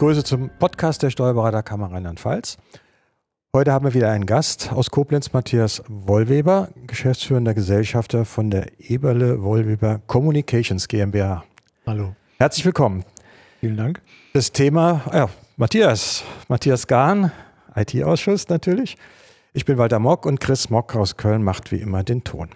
[0.00, 2.56] Grüße zum Podcast der Steuerberaterkammer Rheinland-Pfalz.
[3.54, 9.42] Heute haben wir wieder einen Gast aus Koblenz, Matthias Wollweber, geschäftsführender Gesellschafter von der Eberle
[9.42, 11.44] Wollweber Communications GmbH.
[11.86, 12.16] Hallo.
[12.38, 13.04] Herzlich willkommen.
[13.60, 14.00] Vielen Dank.
[14.32, 15.28] Das Thema, ja,
[15.58, 17.30] Matthias, Matthias Gahn,
[17.74, 18.96] IT-Ausschuss natürlich.
[19.52, 22.48] Ich bin Walter Mock und Chris Mock aus Köln macht wie immer den Ton.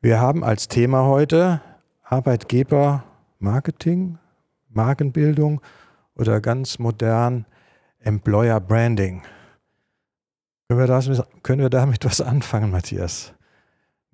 [0.00, 1.60] Wir haben als Thema heute
[2.04, 3.02] Arbeitgeber
[3.40, 4.18] Marketing,
[4.68, 5.60] Markenbildung
[6.16, 7.46] oder ganz modern
[8.00, 9.22] Employer Branding.
[10.68, 11.10] Können wir, das,
[11.42, 13.32] können wir damit was anfangen, Matthias?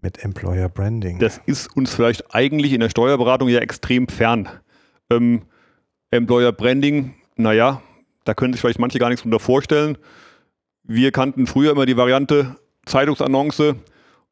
[0.01, 1.19] Mit Employer Branding.
[1.19, 4.49] Das ist uns vielleicht eigentlich in der Steuerberatung ja extrem fern.
[5.11, 5.43] Ähm,
[6.11, 7.81] Employer Branding, naja,
[8.25, 9.97] da können sich vielleicht manche gar nichts drunter vorstellen.
[10.83, 13.77] Wir kannten früher immer die Variante Zeitungsannonce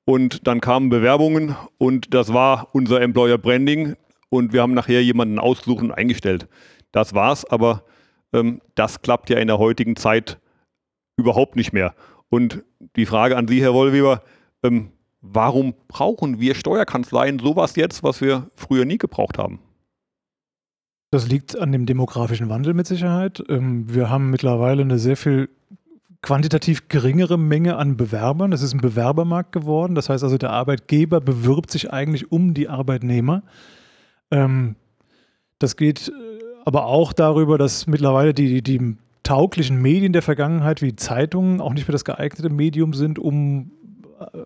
[0.05, 3.95] und dann kamen Bewerbungen und das war unser Employer Branding
[4.29, 6.49] und wir haben nachher jemanden ausgesucht und eingestellt.
[6.93, 7.85] Das war's, aber
[8.33, 10.39] ähm, das klappt ja in der heutigen Zeit
[11.17, 11.95] überhaupt nicht mehr.
[12.29, 12.65] Und
[12.97, 14.23] die Frage an Sie, Herr Wollweber,
[14.63, 19.61] ähm, warum brauchen wir Steuerkanzleien sowas jetzt, was wir früher nie gebraucht haben?
[21.11, 23.43] Das liegt an dem demografischen Wandel mit Sicherheit.
[23.49, 25.49] Ähm, wir haben mittlerweile eine sehr viel
[26.23, 28.51] quantitativ geringere Menge an Bewerbern.
[28.51, 29.95] Das ist ein Bewerbermarkt geworden.
[29.95, 33.43] Das heißt also, der Arbeitgeber bewirbt sich eigentlich um die Arbeitnehmer.
[34.31, 34.77] Ähm,
[35.59, 36.13] das geht
[36.65, 41.87] aber auch darüber, dass mittlerweile die, die tauglichen Medien der Vergangenheit wie Zeitungen auch nicht
[41.87, 43.71] mehr das geeignete Medium sind, um
[44.19, 44.41] äh,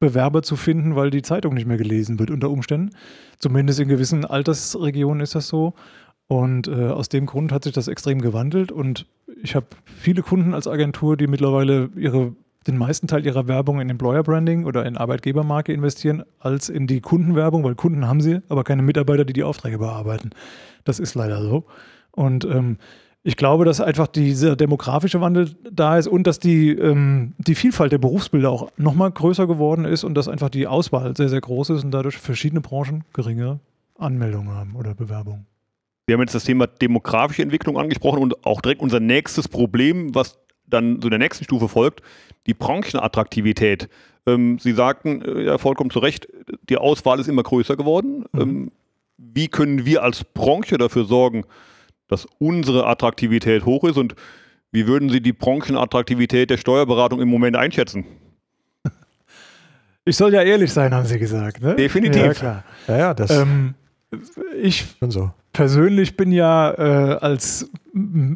[0.00, 2.90] Bewerber zu finden, weil die Zeitung nicht mehr gelesen wird unter Umständen.
[3.38, 5.74] Zumindest in gewissen Altersregionen ist das so.
[6.28, 8.70] Und äh, aus dem Grund hat sich das extrem gewandelt.
[8.70, 9.06] Und
[9.42, 12.34] ich habe viele Kunden als Agentur, die mittlerweile ihre,
[12.66, 17.00] den meisten Teil ihrer Werbung in Employer Branding oder in Arbeitgebermarke investieren, als in die
[17.00, 20.30] Kundenwerbung, weil Kunden haben sie, aber keine Mitarbeiter, die die Aufträge bearbeiten.
[20.84, 21.64] Das ist leider so.
[22.10, 22.78] Und ähm,
[23.22, 27.92] ich glaube, dass einfach dieser demografische Wandel da ist und dass die, ähm, die Vielfalt
[27.92, 31.70] der Berufsbilder auch nochmal größer geworden ist und dass einfach die Auswahl sehr, sehr groß
[31.70, 33.60] ist und dadurch verschiedene Branchen geringe
[33.98, 35.46] Anmeldungen haben oder Bewerbungen.
[36.06, 40.38] Wir haben jetzt das Thema demografische Entwicklung angesprochen und auch direkt unser nächstes Problem, was
[40.68, 42.02] dann so der nächsten Stufe folgt,
[42.46, 43.88] die Branchenattraktivität.
[44.26, 46.28] Ähm, Sie sagten äh, ja vollkommen zu Recht,
[46.68, 48.24] die Auswahl ist immer größer geworden.
[48.32, 48.40] Mhm.
[48.40, 48.72] Ähm,
[49.16, 51.44] wie können wir als Branche dafür sorgen,
[52.06, 54.14] dass unsere Attraktivität hoch ist und
[54.70, 58.04] wie würden Sie die Branchenattraktivität der Steuerberatung im Moment einschätzen?
[60.04, 61.60] Ich soll ja ehrlich sein, haben Sie gesagt.
[61.60, 61.76] Ne?
[61.76, 62.22] Definitiv.
[62.22, 62.64] Ja, klar.
[62.86, 63.74] Ja, ja, das ähm,
[64.62, 65.30] ich so.
[65.58, 67.68] Persönlich bin ja äh, als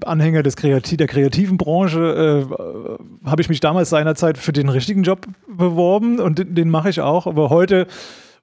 [0.05, 5.05] Anhänger des Kreativ der kreativen Branche, äh, habe ich mich damals seinerzeit für den richtigen
[5.05, 7.29] Job beworben und den, den mache ich auch.
[7.29, 7.87] Aber heute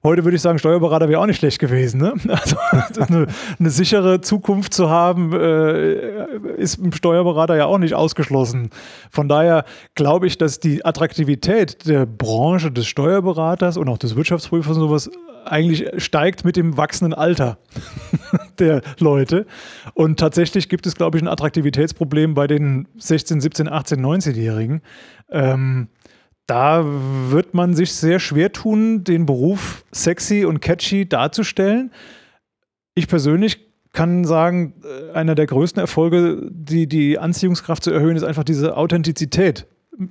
[0.02, 2.00] Heute würde ich sagen, Steuerberater wäre auch nicht schlecht gewesen.
[2.00, 2.14] Ne?
[2.72, 3.26] Also eine,
[3.58, 8.70] eine, sichere Zukunft zu haben, äh, ist im Steuerberater ja auch nicht ausgeschlossen.
[9.10, 14.76] Von daher glaube ich, dass die Attraktivität der Branche des Steuerberaters und auch des Wirtschaftsprüfers
[14.76, 15.10] und sowas
[15.44, 17.58] eigentlich steigt mit dem wachsenden Alter
[18.58, 19.46] der Leute.
[19.94, 24.80] Und tatsächlich gibt es, glaube ich, ein Attraktivitätsproblem bei den 16, 17, 18, 19-Jährigen.
[25.30, 25.88] Ähm,
[26.50, 31.92] da wird man sich sehr schwer tun, den Beruf sexy und catchy darzustellen.
[32.96, 38.24] Ich persönlich kann sagen, äh, einer der größten Erfolge, die die Anziehungskraft zu erhöhen, ist
[38.24, 39.68] einfach diese Authentizität.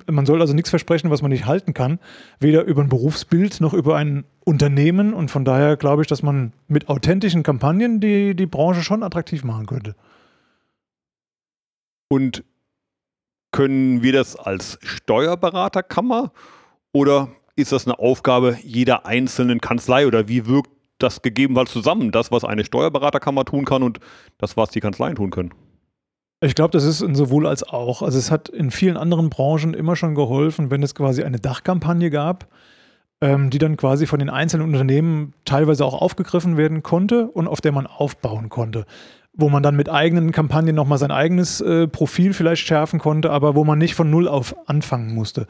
[0.09, 1.99] Man soll also nichts versprechen, was man nicht halten kann,
[2.39, 5.13] weder über ein Berufsbild noch über ein Unternehmen.
[5.13, 9.43] Und von daher glaube ich, dass man mit authentischen Kampagnen die, die Branche schon attraktiv
[9.43, 9.95] machen könnte.
[12.07, 12.45] Und
[13.51, 16.31] können wir das als Steuerberaterkammer
[16.91, 22.31] oder ist das eine Aufgabe jeder einzelnen Kanzlei oder wie wirkt das gegebenenfalls zusammen, das,
[22.31, 23.99] was eine Steuerberaterkammer tun kann und
[24.37, 25.53] das, was die Kanzleien tun können?
[26.41, 28.01] Ich glaube, das ist sowohl als auch.
[28.01, 32.09] Also es hat in vielen anderen Branchen immer schon geholfen, wenn es quasi eine Dachkampagne
[32.09, 32.47] gab,
[33.19, 37.59] ähm, die dann quasi von den einzelnen Unternehmen teilweise auch aufgegriffen werden konnte und auf
[37.59, 38.85] der man aufbauen konnte
[39.39, 43.55] wo man dann mit eigenen Kampagnen nochmal sein eigenes äh, Profil vielleicht schärfen konnte, aber
[43.55, 45.47] wo man nicht von Null auf anfangen musste.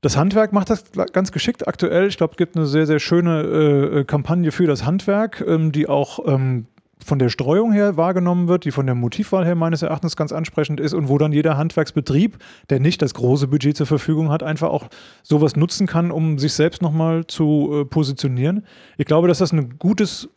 [0.00, 2.06] Das Handwerk macht das ganz geschickt aktuell.
[2.06, 5.88] Ich glaube, es gibt eine sehr, sehr schöne äh, Kampagne für das Handwerk, ähm, die
[5.88, 6.66] auch ähm,
[7.04, 10.80] von der Streuung her wahrgenommen wird, die von der Motivwahl her meines Erachtens ganz ansprechend
[10.80, 12.38] ist und wo dann jeder Handwerksbetrieb,
[12.70, 14.88] der nicht das große Budget zur Verfügung hat, einfach auch
[15.22, 18.64] sowas nutzen kann, um sich selbst nochmal zu äh, positionieren.
[18.98, 20.28] Ich glaube, dass das ein gutes,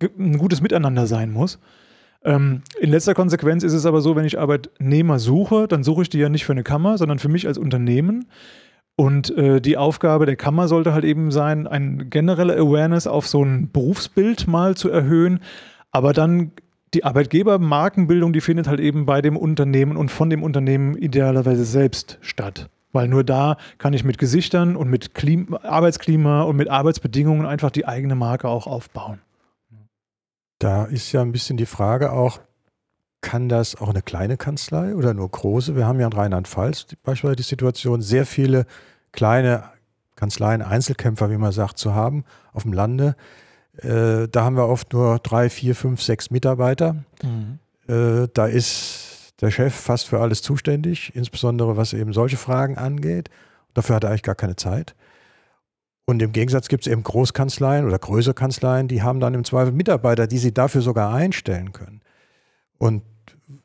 [0.00, 1.58] ein gutes Miteinander sein muss.
[2.24, 6.08] Ähm, in letzter Konsequenz ist es aber so, wenn ich Arbeitnehmer suche, dann suche ich
[6.08, 8.26] die ja nicht für eine Kammer, sondern für mich als Unternehmen.
[8.96, 13.44] Und äh, die Aufgabe der Kammer sollte halt eben sein, eine generelle Awareness auf so
[13.44, 15.38] ein Berufsbild mal zu erhöhen,
[15.92, 16.50] aber dann
[16.94, 22.18] die Arbeitgebermarkenbildung, die findet halt eben bei dem Unternehmen und von dem Unternehmen idealerweise selbst
[22.22, 22.70] statt.
[22.92, 27.70] Weil nur da kann ich mit Gesichtern und mit Klima, Arbeitsklima und mit Arbeitsbedingungen einfach
[27.70, 29.20] die eigene Marke auch aufbauen.
[30.58, 32.40] Da ist ja ein bisschen die Frage auch,
[33.20, 35.76] kann das auch eine kleine Kanzlei oder nur große?
[35.76, 38.66] Wir haben ja in Rheinland-Pfalz beispielsweise die Situation, sehr viele
[39.12, 39.64] kleine
[40.16, 43.16] Kanzleien, Einzelkämpfer, wie man sagt, zu haben auf dem Lande.
[43.78, 46.96] Äh, da haben wir oft nur drei, vier, fünf, sechs Mitarbeiter.
[47.22, 47.58] Mhm.
[47.88, 53.30] Äh, da ist der Chef fast für alles zuständig, insbesondere was eben solche Fragen angeht.
[53.74, 54.94] Dafür hat er eigentlich gar keine Zeit.
[56.08, 59.72] Und im Gegensatz gibt es eben Großkanzleien oder größere Kanzleien, die haben dann im Zweifel
[59.72, 62.00] Mitarbeiter, die sie dafür sogar einstellen können.
[62.78, 63.02] Und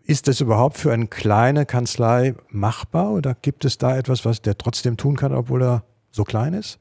[0.04, 4.58] ist das überhaupt für eine kleine Kanzlei machbar oder gibt es da etwas, was der
[4.58, 6.80] trotzdem tun kann, obwohl er so klein ist?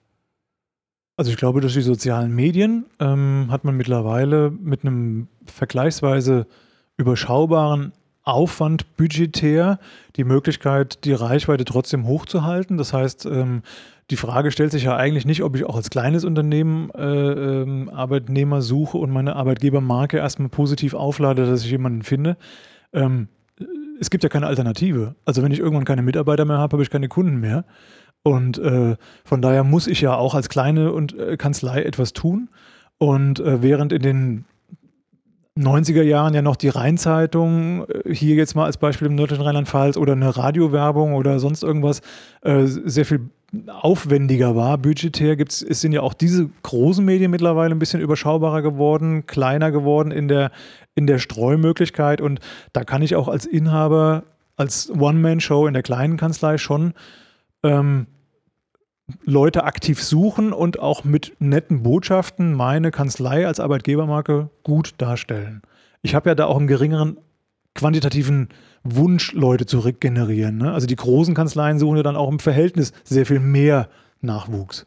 [1.17, 6.49] Also ich glaube, durch die sozialen Medien ähm, hat man mittlerweile mit einem vergleichsweise
[6.97, 7.93] überschaubaren
[8.25, 9.79] Aufwand budgetär
[10.17, 12.79] die Möglichkeit, die Reichweite trotzdem hochzuhalten.
[12.79, 13.63] Das heißt, ähm,
[14.11, 17.89] die Frage stellt sich ja eigentlich nicht, ob ich auch als kleines Unternehmen äh, ähm,
[17.89, 22.37] Arbeitnehmer suche und meine Arbeitgebermarke erstmal positiv auflade, dass ich jemanden finde.
[22.93, 23.29] Ähm,
[24.01, 25.15] es gibt ja keine Alternative.
[25.25, 27.65] Also wenn ich irgendwann keine Mitarbeiter mehr habe, habe ich keine Kunden mehr.
[28.25, 32.49] Und äh, von daher muss ich ja auch als kleine und, äh, Kanzlei etwas tun.
[32.99, 34.45] Und äh, während in den
[35.59, 39.97] 90er Jahren ja noch die Rheinzeitung, äh, hier jetzt mal als Beispiel im nördlichen Rheinland-Pfalz
[39.97, 42.01] oder eine Radiowerbung oder sonst irgendwas,
[42.43, 43.31] äh, sehr viel
[43.67, 48.63] aufwendiger war, budgetär gibt's, es sind ja auch diese großen Medien mittlerweile ein bisschen überschaubarer
[48.63, 50.51] geworden, kleiner geworden in der,
[50.95, 52.41] in der Streumöglichkeit und
[52.73, 54.25] da kann ich auch als Inhaber,
[54.57, 56.95] als One-Man-Show in der kleinen Kanzlei schon
[57.63, 58.07] ähm,
[59.25, 65.63] Leute aktiv suchen und auch mit netten Botschaften meine Kanzlei als Arbeitgebermarke gut darstellen.
[66.01, 67.19] Ich habe ja da auch einen geringeren
[67.75, 68.49] quantitativen
[68.85, 70.59] Wunsch, Leute zu regenerieren.
[70.59, 70.73] Ne?
[70.73, 73.89] Also die großen Kanzleien suchen ja dann auch im Verhältnis sehr viel mehr
[74.21, 74.85] Nachwuchs.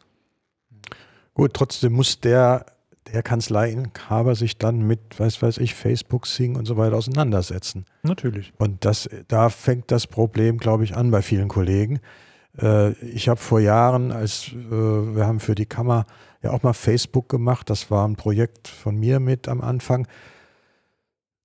[1.34, 2.66] Gut, trotzdem muss der,
[3.12, 7.84] der Kanzleiinhaber sich dann mit, weiß weiß ich, Facebook, Sing und so weiter auseinandersetzen.
[8.02, 8.52] Natürlich.
[8.58, 12.00] Und das, da fängt das Problem, glaube ich, an bei vielen Kollegen.
[12.60, 16.06] Äh, ich habe vor Jahren, als äh, wir haben für die Kammer
[16.42, 20.06] ja auch mal Facebook gemacht, das war ein Projekt von mir mit am Anfang.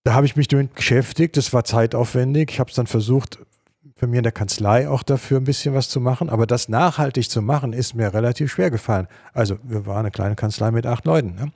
[0.03, 2.51] Da habe ich mich damit beschäftigt, das war zeitaufwendig.
[2.51, 3.39] Ich habe es dann versucht,
[3.95, 7.29] für mir in der Kanzlei auch dafür ein bisschen was zu machen, aber das nachhaltig
[7.29, 9.07] zu machen, ist mir relativ schwer gefallen.
[9.33, 11.35] Also wir waren eine kleine Kanzlei mit acht Leuten.
[11.35, 11.51] Ne?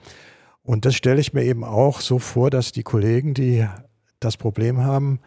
[0.61, 3.67] Und das stelle ich mir eben auch so vor, dass die Kollegen, die
[4.19, 5.19] das Problem haben,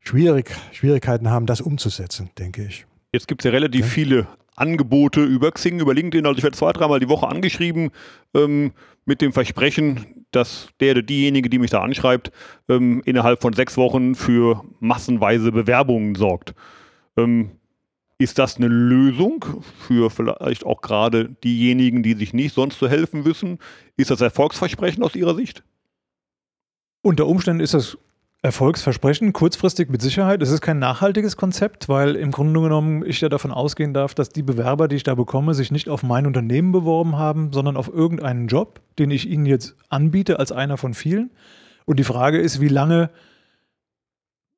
[0.00, 2.84] schwierig, Schwierigkeiten haben, das umzusetzen, denke ich.
[3.12, 3.90] Jetzt gibt es ja relativ ja.
[3.90, 6.26] viele Angebote über Xing, über LinkedIn.
[6.26, 7.90] Also ich werde zwei, dreimal die Woche angeschrieben
[8.34, 8.72] ähm,
[9.04, 12.30] mit dem Versprechen, dass der oder diejenige, die mich da anschreibt,
[12.68, 16.54] ähm, innerhalb von sechs Wochen für massenweise Bewerbungen sorgt.
[17.16, 17.52] Ähm,
[18.18, 19.44] ist das eine Lösung
[19.86, 23.58] für vielleicht auch gerade diejenigen, die sich nicht sonst zu helfen wissen?
[23.96, 25.64] Ist das Erfolgsversprechen aus Ihrer Sicht?
[27.02, 27.98] Unter Umständen ist das
[28.44, 30.42] Erfolgsversprechen, kurzfristig mit Sicherheit.
[30.42, 34.28] Es ist kein nachhaltiges Konzept, weil im Grunde genommen ich ja davon ausgehen darf, dass
[34.28, 37.88] die Bewerber, die ich da bekomme, sich nicht auf mein Unternehmen beworben haben, sondern auf
[37.88, 41.30] irgendeinen Job, den ich ihnen jetzt anbiete als einer von vielen.
[41.86, 43.08] Und die Frage ist, wie lange,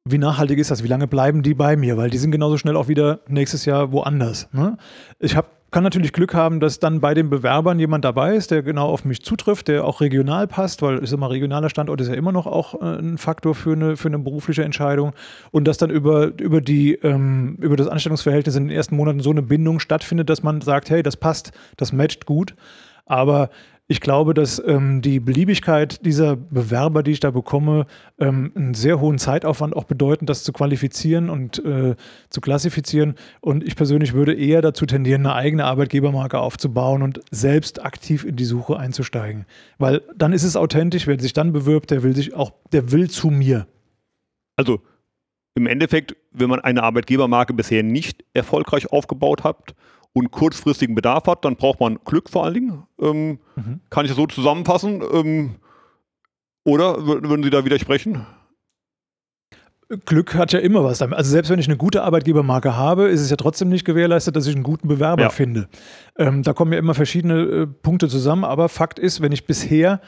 [0.04, 0.82] wie nachhaltig ist das?
[0.82, 1.96] Wie lange bleiben die bei mir?
[1.96, 4.48] Weil die sind genauso schnell auch wieder nächstes Jahr woanders.
[4.52, 4.78] Ne?
[5.20, 5.46] Ich habe
[5.76, 9.04] kann natürlich Glück haben, dass dann bei den Bewerbern jemand dabei ist, der genau auf
[9.04, 12.32] mich zutrifft, der auch regional passt, weil ich sag mal, regionaler Standort ist ja immer
[12.32, 15.12] noch auch äh, ein Faktor für eine, für eine berufliche Entscheidung.
[15.50, 19.28] Und dass dann über, über, die, ähm, über das Anstellungsverhältnis in den ersten Monaten so
[19.28, 22.54] eine Bindung stattfindet, dass man sagt, hey, das passt, das matcht gut.
[23.04, 23.50] Aber
[23.88, 27.86] ich glaube, dass ähm, die Beliebigkeit dieser Bewerber, die ich da bekomme,
[28.18, 31.94] ähm, einen sehr hohen Zeitaufwand auch bedeuten, das zu qualifizieren und äh,
[32.28, 33.14] zu klassifizieren.
[33.40, 38.34] Und ich persönlich würde eher dazu tendieren, eine eigene Arbeitgebermarke aufzubauen und selbst aktiv in
[38.34, 39.46] die Suche einzusteigen.
[39.78, 43.08] Weil dann ist es authentisch, wer sich dann bewirbt, der will sich auch, der will
[43.08, 43.68] zu mir.
[44.56, 44.80] Also
[45.54, 49.74] im Endeffekt, wenn man eine Arbeitgebermarke bisher nicht erfolgreich aufgebaut hat,
[50.16, 52.82] und kurzfristigen Bedarf hat, dann braucht man Glück vor allen Dingen.
[52.98, 53.80] Ähm, mhm.
[53.90, 55.02] Kann ich das so zusammenfassen?
[55.12, 55.56] Ähm,
[56.64, 58.24] oder würden Sie da widersprechen?
[60.06, 61.18] Glück hat ja immer was damit.
[61.18, 64.46] Also selbst wenn ich eine gute Arbeitgebermarke habe, ist es ja trotzdem nicht gewährleistet, dass
[64.46, 65.28] ich einen guten Bewerber ja.
[65.28, 65.68] finde.
[66.16, 70.00] Ähm, da kommen ja immer verschiedene äh, Punkte zusammen, aber Fakt ist, wenn ich bisher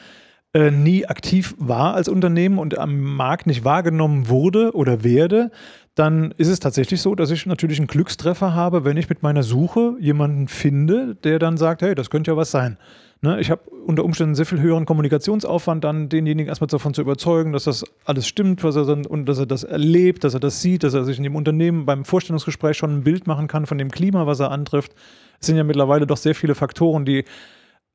[0.53, 5.51] äh, nie aktiv war als Unternehmen und am Markt nicht wahrgenommen wurde oder werde,
[5.95, 9.43] dann ist es tatsächlich so, dass ich natürlich einen Glückstreffer habe, wenn ich mit meiner
[9.43, 12.77] Suche jemanden finde, der dann sagt, hey, das könnte ja was sein.
[13.21, 17.51] Ne, ich habe unter Umständen sehr viel höheren Kommunikationsaufwand, dann denjenigen erstmal davon zu überzeugen,
[17.51, 20.61] dass das alles stimmt, was er dann, und dass er das erlebt, dass er das
[20.61, 23.77] sieht, dass er sich in dem Unternehmen beim Vorstellungsgespräch schon ein Bild machen kann von
[23.77, 24.93] dem Klima, was er antrifft.
[25.41, 27.25] Es sind ja mittlerweile doch sehr viele Faktoren, die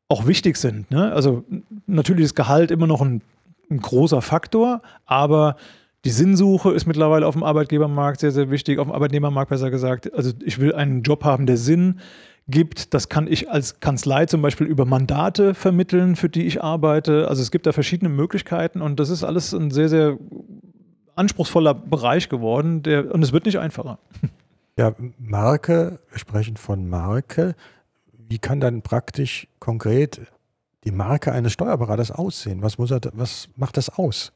[0.09, 0.91] auch wichtig sind.
[0.91, 1.13] Ne?
[1.13, 1.45] Also
[1.87, 3.23] natürlich ist Gehalt immer noch ein,
[3.71, 5.57] ein großer Faktor, aber
[6.05, 10.13] die Sinnsuche ist mittlerweile auf dem Arbeitgebermarkt sehr, sehr wichtig, auf dem Arbeitnehmermarkt besser gesagt.
[10.13, 12.01] Also ich will einen Job haben, der Sinn
[12.47, 12.93] gibt.
[12.93, 17.29] Das kann ich als Kanzlei zum Beispiel über Mandate vermitteln, für die ich arbeite.
[17.29, 20.19] Also es gibt da verschiedene Möglichkeiten und das ist alles ein sehr, sehr
[21.17, 23.99] anspruchsvoller Bereich geworden der, und es wird nicht einfacher.
[24.77, 27.55] Ja, Marke, wir sprechen von Marke.
[28.29, 30.21] Wie kann dann praktisch konkret
[30.85, 32.63] die Marke eines Steuerberaters aussehen?
[32.63, 34.33] Was, muss er, was macht das aus?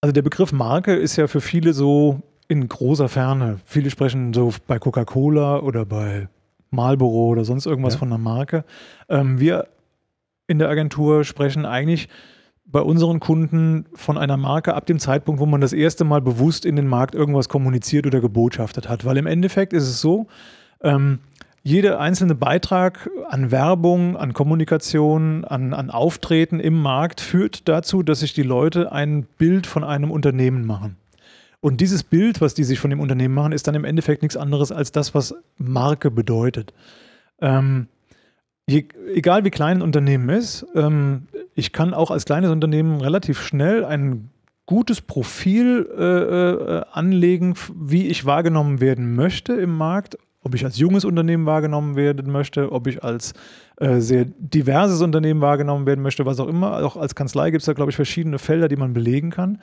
[0.00, 3.60] Also der Begriff Marke ist ja für viele so in großer Ferne.
[3.64, 6.28] Viele sprechen so bei Coca-Cola oder bei
[6.70, 7.98] Marlboro oder sonst irgendwas ja.
[7.98, 8.64] von einer Marke.
[9.08, 9.68] Ähm, wir
[10.46, 12.08] in der Agentur sprechen eigentlich
[12.64, 16.64] bei unseren Kunden von einer Marke ab dem Zeitpunkt, wo man das erste Mal bewusst
[16.64, 19.04] in den Markt irgendwas kommuniziert oder gebotschaftet hat.
[19.04, 20.28] Weil im Endeffekt ist es so,
[20.82, 21.18] ähm,
[21.62, 28.20] jeder einzelne Beitrag an Werbung, an Kommunikation, an, an Auftreten im Markt führt dazu, dass
[28.20, 30.96] sich die Leute ein Bild von einem Unternehmen machen.
[31.60, 34.36] Und dieses Bild, was die sich von dem Unternehmen machen, ist dann im Endeffekt nichts
[34.36, 36.72] anderes als das, was Marke bedeutet.
[37.42, 37.88] Ähm,
[38.66, 43.42] je, egal wie klein ein Unternehmen ist, ähm, ich kann auch als kleines Unternehmen relativ
[43.42, 44.30] schnell ein
[44.64, 50.78] gutes Profil äh, äh, anlegen, wie ich wahrgenommen werden möchte im Markt ob ich als
[50.78, 53.34] junges Unternehmen wahrgenommen werden möchte, ob ich als
[53.76, 56.84] äh, sehr diverses Unternehmen wahrgenommen werden möchte, was auch immer.
[56.84, 59.58] Auch als Kanzlei gibt es da, glaube ich, verschiedene Felder, die man belegen kann.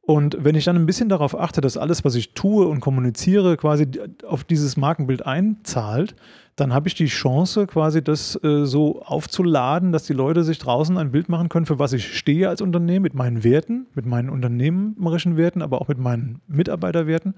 [0.00, 3.56] Und wenn ich dann ein bisschen darauf achte, dass alles, was ich tue und kommuniziere,
[3.56, 3.88] quasi
[4.24, 6.14] auf dieses Markenbild einzahlt,
[6.54, 10.96] dann habe ich die Chance, quasi das äh, so aufzuladen, dass die Leute sich draußen
[10.96, 14.30] ein Bild machen können, für was ich stehe als Unternehmen, mit meinen Werten, mit meinen
[14.30, 17.34] unternehmerischen Werten, aber auch mit meinen Mitarbeiterwerten.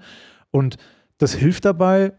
[0.51, 0.77] Und
[1.17, 2.13] das hilft dabei,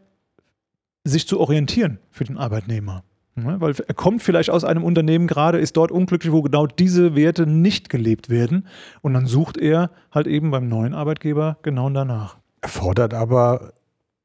[1.04, 3.04] sich zu orientieren für den Arbeitnehmer.
[3.36, 7.14] Ja, weil er kommt vielleicht aus einem Unternehmen gerade, ist dort unglücklich, wo genau diese
[7.14, 8.66] Werte nicht gelebt werden.
[9.02, 12.38] Und dann sucht er halt eben beim neuen Arbeitgeber genau danach.
[12.60, 13.72] Erfordert aber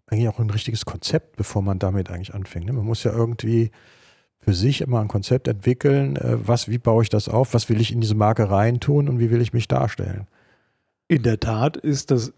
[0.08, 2.66] eigentlich auch ein richtiges Konzept, bevor man damit eigentlich anfängt.
[2.66, 2.74] Ne?
[2.74, 3.72] Man muss ja irgendwie
[4.40, 7.82] für sich immer ein Konzept entwickeln, äh, was, wie baue ich das auf, was will
[7.82, 10.28] ich in diese Marke reintun und wie will ich mich darstellen.
[11.08, 12.34] In der Tat ist das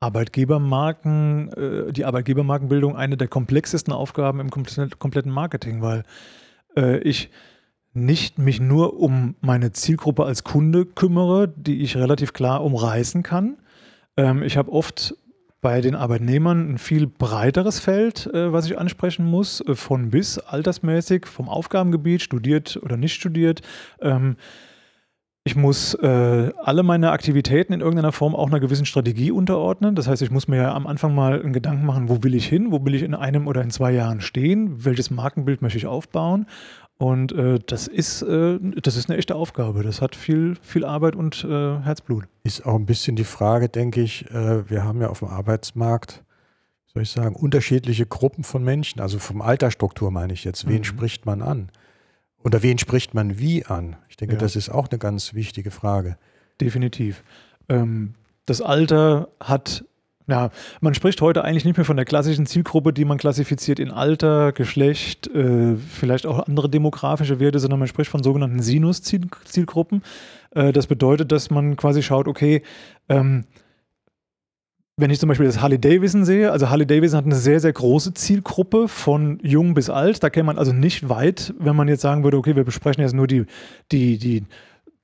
[0.00, 6.04] Arbeitgebermarken, äh, die Arbeitgebermarkenbildung eine der komplexesten Aufgaben im kompletten Marketing, weil
[6.76, 7.30] äh, ich
[7.92, 13.56] nicht mich nur um meine Zielgruppe als Kunde kümmere, die ich relativ klar umreißen kann.
[14.18, 15.14] Ähm, ich habe oft
[15.62, 21.26] bei den Arbeitnehmern ein viel breiteres Feld, äh, was ich ansprechen muss, von bis altersmäßig,
[21.26, 23.62] vom Aufgabengebiet, studiert oder nicht studiert.
[25.46, 29.94] Ich muss äh, alle meine Aktivitäten in irgendeiner Form auch einer gewissen Strategie unterordnen.
[29.94, 32.48] Das heißt, ich muss mir ja am Anfang mal einen Gedanken machen, wo will ich
[32.48, 35.86] hin, wo will ich in einem oder in zwei Jahren stehen, welches Markenbild möchte ich
[35.86, 36.46] aufbauen.
[36.98, 39.84] Und äh, das, ist, äh, das ist eine echte Aufgabe.
[39.84, 42.24] Das hat viel, viel Arbeit und äh, Herzblut.
[42.42, 46.24] Ist auch ein bisschen die Frage, denke ich, äh, wir haben ja auf dem Arbeitsmarkt,
[46.92, 49.00] soll ich sagen, unterschiedliche Gruppen von Menschen.
[49.00, 50.66] Also vom Altersstruktur meine ich jetzt.
[50.66, 50.84] Wen mhm.
[50.84, 51.70] spricht man an?
[52.46, 53.96] Oder wen spricht man wie an?
[54.08, 54.40] Ich denke, ja.
[54.40, 56.16] das ist auch eine ganz wichtige Frage.
[56.60, 57.24] Definitiv.
[57.68, 59.84] Ähm, das Alter hat,
[60.28, 60.50] ja,
[60.80, 64.52] man spricht heute eigentlich nicht mehr von der klassischen Zielgruppe, die man klassifiziert in Alter,
[64.52, 70.04] Geschlecht, äh, vielleicht auch andere demografische Werte, sondern man spricht von sogenannten Sinus-Zielgruppen.
[70.52, 72.62] Äh, das bedeutet, dass man quasi schaut, okay,
[73.08, 73.42] ähm,
[74.98, 77.72] wenn ich zum Beispiel das Harley Davidson sehe, also Harley Davidson hat eine sehr, sehr
[77.72, 80.22] große Zielgruppe von jung bis alt.
[80.22, 83.12] Da käme man also nicht weit, wenn man jetzt sagen würde, okay, wir besprechen jetzt
[83.12, 83.44] nur die,
[83.92, 84.44] die, die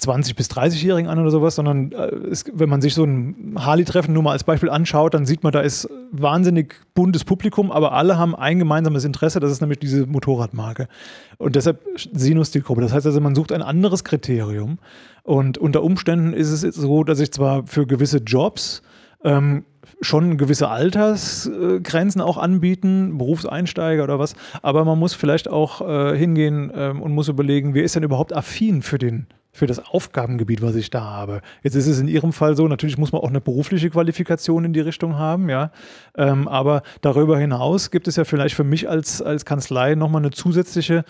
[0.00, 4.14] 20- bis 30-Jährigen an oder sowas, sondern äh, es, wenn man sich so ein Harley-Treffen
[4.14, 8.16] nur mal als Beispiel anschaut, dann sieht man, da ist wahnsinnig buntes Publikum, aber alle
[8.16, 10.88] haben ein gemeinsames Interesse, das ist nämlich diese Motorradmarke.
[11.37, 11.84] Und deshalb
[12.14, 12.80] Sinus-Zielgruppe.
[12.80, 14.78] Das heißt also, man sucht ein anderes Kriterium.
[15.22, 18.82] Und unter Umständen ist es so, dass ich zwar für gewisse Jobs
[19.25, 19.64] ähm,
[20.00, 26.73] schon gewisse Altersgrenzen auch anbieten, Berufseinsteiger oder was, aber man muss vielleicht auch äh, hingehen
[26.75, 30.75] ähm, und muss überlegen, wer ist denn überhaupt affin für den für das Aufgabengebiet, was
[30.76, 31.43] ich da habe.
[31.62, 34.73] Jetzt ist es in Ihrem Fall so, natürlich muss man auch eine berufliche Qualifikation in
[34.73, 35.73] die Richtung haben, ja.
[36.17, 40.31] Ähm, aber darüber hinaus gibt es ja vielleicht für mich als, als Kanzlei nochmal eine
[40.31, 41.05] zusätzliche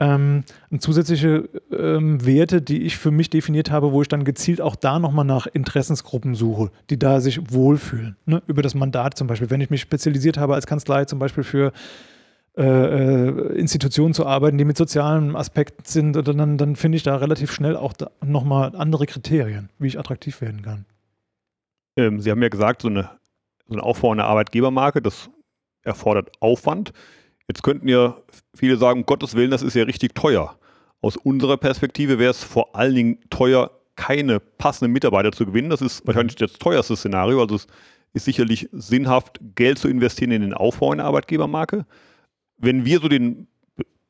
[0.00, 0.44] ähm,
[0.78, 4.98] zusätzliche ähm, Werte, die ich für mich definiert habe, wo ich dann gezielt auch da
[4.98, 8.16] nochmal nach Interessensgruppen suche, die da sich wohlfühlen.
[8.24, 8.42] Ne?
[8.46, 9.50] Über das Mandat zum Beispiel.
[9.50, 11.72] Wenn ich mich spezialisiert habe als Kanzlei zum Beispiel für
[12.56, 17.16] äh, äh Institutionen zu arbeiten, die mit sozialen Aspekten sind, dann, dann finde ich da
[17.16, 17.92] relativ schnell auch
[18.24, 20.86] nochmal andere Kriterien, wie ich attraktiv werden kann.
[21.96, 23.10] Ähm, Sie haben ja gesagt, so eine,
[23.66, 25.28] so eine Aufbau einer Arbeitgebermarke, das
[25.82, 26.94] erfordert Aufwand.
[27.50, 28.16] Jetzt könnten ja
[28.54, 30.56] viele sagen, um Gottes Willen, das ist ja richtig teuer.
[31.00, 35.68] Aus unserer Perspektive wäre es vor allen Dingen teuer, keine passenden Mitarbeiter zu gewinnen.
[35.68, 37.40] Das ist wahrscheinlich das teuerste Szenario.
[37.42, 37.66] Also es
[38.12, 41.86] ist sicherlich sinnhaft, Geld zu investieren in den Aufbau einer Arbeitgebermarke.
[42.56, 43.48] Wenn wir so den,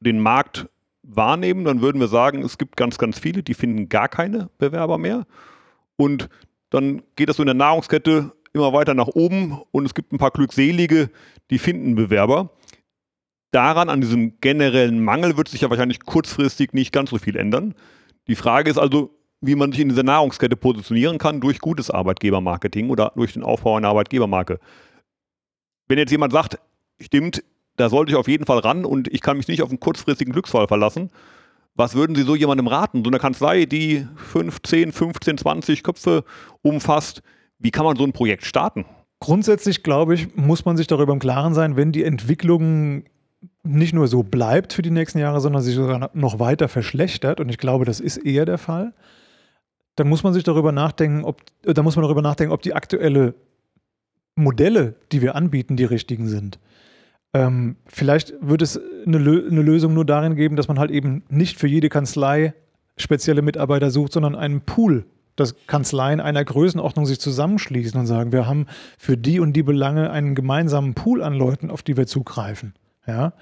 [0.00, 0.68] den Markt
[1.02, 4.98] wahrnehmen, dann würden wir sagen, es gibt ganz, ganz viele, die finden gar keine Bewerber
[4.98, 5.26] mehr.
[5.96, 6.28] Und
[6.68, 10.18] dann geht das so in der Nahrungskette immer weiter nach oben und es gibt ein
[10.18, 11.08] paar Glückselige,
[11.48, 12.50] die finden Bewerber
[13.50, 17.74] daran, an diesem generellen Mangel, wird sich ja wahrscheinlich kurzfristig nicht ganz so viel ändern.
[18.26, 22.90] Die Frage ist also, wie man sich in dieser Nahrungskette positionieren kann durch gutes Arbeitgebermarketing
[22.90, 24.58] oder durch den Aufbau einer Arbeitgebermarke.
[25.88, 26.58] Wenn jetzt jemand sagt,
[27.00, 27.42] stimmt,
[27.76, 30.32] da sollte ich auf jeden Fall ran und ich kann mich nicht auf einen kurzfristigen
[30.32, 31.10] Glücksfall verlassen,
[31.74, 33.02] was würden Sie so jemandem raten?
[33.04, 36.24] So eine Kanzlei, die 15, 15, 20 Köpfe
[36.62, 37.22] umfasst,
[37.58, 38.84] wie kann man so ein Projekt starten?
[39.20, 43.04] Grundsätzlich, glaube ich, muss man sich darüber im Klaren sein, wenn die Entwicklung
[43.62, 47.48] nicht nur so bleibt für die nächsten Jahre, sondern sich sogar noch weiter verschlechtert, und
[47.48, 48.92] ich glaube, das ist eher der Fall,
[49.96, 52.74] dann muss man sich darüber nachdenken, ob, äh, da muss man darüber nachdenken, ob die
[52.74, 53.34] aktuelle
[54.34, 56.58] Modelle, die wir anbieten, die richtigen sind.
[57.34, 61.58] Ähm, vielleicht wird es eine, eine, Lösung nur darin geben, dass man halt eben nicht
[61.58, 62.54] für jede Kanzlei
[62.96, 65.04] spezielle Mitarbeiter sucht, sondern einen Pool,
[65.36, 68.66] dass Kanzleien einer Größenordnung sich zusammenschließen und sagen, wir haben
[68.98, 72.74] für die und die Belange einen gemeinsamen Pool an Leuten, auf die wir zugreifen.
[73.10, 73.32] Ja?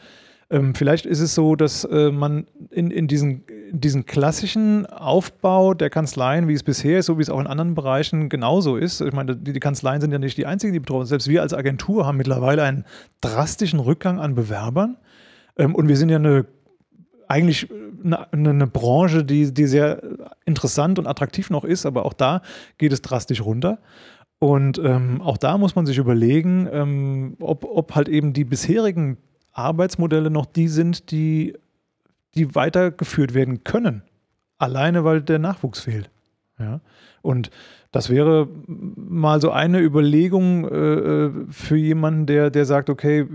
[0.50, 5.74] Ähm, vielleicht ist es so, dass äh, man in, in diesen, in diesen klassischen Aufbau
[5.74, 9.02] der Kanzleien, wie es bisher ist, so wie es auch in anderen Bereichen genauso ist.
[9.02, 11.08] Ich meine, die, die Kanzleien sind ja nicht die einzigen, die betroffen sind.
[11.08, 12.84] Selbst wir als Agentur haben mittlerweile einen
[13.20, 14.96] drastischen Rückgang an Bewerbern.
[15.58, 16.46] Ähm, und wir sind ja eine
[17.30, 17.68] eigentlich
[18.02, 20.02] eine, eine, Branche, die, die sehr
[20.46, 22.40] interessant und attraktiv noch ist, aber auch da
[22.78, 23.80] geht es drastisch runter.
[24.38, 29.18] Und ähm, auch da muss man sich überlegen, ähm, ob, ob halt eben die bisherigen
[29.58, 31.54] Arbeitsmodelle noch die sind, die,
[32.34, 34.02] die weitergeführt werden können.
[34.58, 36.10] Alleine, weil der Nachwuchs fehlt.
[36.58, 36.80] Ja?
[37.22, 37.50] Und
[37.92, 43.26] das wäre mal so eine Überlegung äh, äh für jemanden, der, der sagt, okay,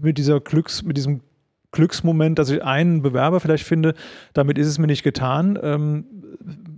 [0.00, 1.20] mit dieser Glücks, mit diesem
[1.70, 3.94] Glücksmoment, dass ich einen Bewerber vielleicht finde,
[4.32, 5.58] damit ist es mir nicht getan.
[5.62, 6.04] Ähm,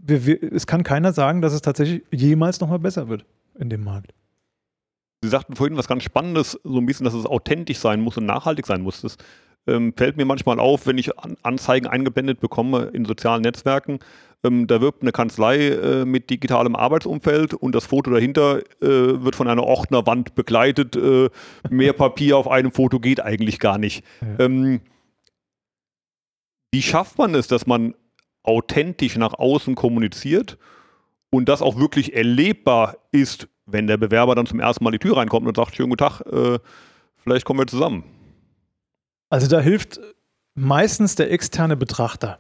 [0.05, 3.25] wir, wir, es kann keiner sagen, dass es tatsächlich jemals nochmal besser wird
[3.59, 4.13] in dem Markt.
[5.23, 8.27] Sie sagten vorhin was ganz Spannendes, so ein bisschen, dass es authentisch sein muss und
[8.27, 9.03] nachhaltig sein muss.
[9.03, 9.19] Das
[9.67, 13.99] ähm, fällt mir manchmal auf, wenn ich An Anzeigen eingeblendet bekomme in sozialen Netzwerken.
[14.43, 19.37] Ähm, da wirbt eine Kanzlei äh, mit digitalem Arbeitsumfeld und das Foto dahinter äh, wird
[19.37, 20.97] von einer Ordnerwand begleitet.
[20.97, 21.29] Äh,
[21.69, 24.03] mehr Papier auf einem Foto geht eigentlich gar nicht.
[24.23, 24.47] Ja.
[24.47, 24.81] Ähm,
[26.73, 27.95] wie schafft man es, dass man
[28.43, 30.57] authentisch nach außen kommuniziert
[31.31, 35.17] und das auch wirklich erlebbar ist wenn der Bewerber dann zum ersten Mal die Tür
[35.17, 36.59] reinkommt und sagt, schönen guten Tag, äh,
[37.17, 38.05] vielleicht kommen wir zusammen.
[39.31, 40.01] Also da hilft
[40.55, 42.39] meistens der externe Betrachter.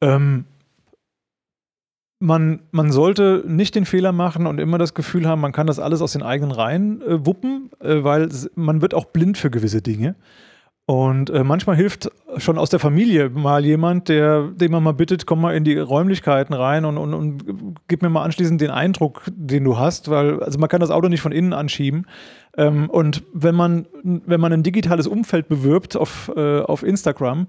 [0.00, 0.44] Ähm,
[2.20, 5.78] man, man sollte nicht den Fehler machen und immer das Gefühl haben, man kann das
[5.78, 9.80] alles aus den eigenen Reihen äh, wuppen, äh, weil man wird auch blind für gewisse
[9.80, 10.16] Dinge.
[10.90, 15.24] Und äh, manchmal hilft schon aus der Familie mal jemand, der, den man mal bittet,
[15.24, 19.22] komm mal in die Räumlichkeiten rein und, und, und gib mir mal anschließend den Eindruck,
[19.28, 22.06] den du hast, weil also man kann das Auto nicht von innen anschieben.
[22.56, 27.46] Ähm, und wenn man, wenn man ein digitales Umfeld bewirbt auf, äh, auf Instagram,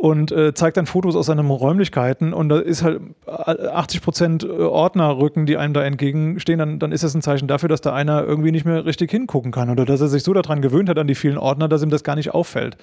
[0.00, 4.46] und äh, zeigt dann Fotos aus seinen Räumlichkeiten und da ist halt 80 Prozent äh,
[4.46, 8.24] Ordnerrücken, die einem da entgegenstehen, dann, dann ist das ein Zeichen dafür, dass da einer
[8.24, 11.06] irgendwie nicht mehr richtig hingucken kann oder dass er sich so daran gewöhnt hat an
[11.06, 12.78] die vielen Ordner, dass ihm das gar nicht auffällt.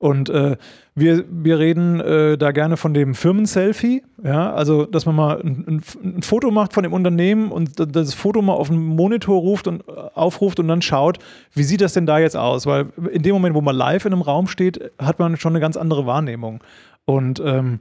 [0.00, 0.56] Und äh,
[0.94, 5.82] wir, wir reden äh, da gerne von dem Firmen-Selfie, ja, also dass man mal ein,
[6.04, 9.80] ein, Foto macht von dem Unternehmen und das Foto mal auf den Monitor ruft und
[9.88, 11.18] äh, aufruft und dann schaut,
[11.52, 12.64] wie sieht das denn da jetzt aus?
[12.66, 15.60] Weil in dem Moment, wo man live in einem Raum steht, hat man schon eine
[15.60, 16.62] ganz andere Wahrnehmung.
[17.04, 17.80] Und ähm,